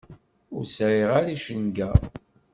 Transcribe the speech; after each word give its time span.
Ur 0.55 0.63
sɛiɣ 0.75 1.09
ara 1.19 1.31
icenga. 1.35 1.89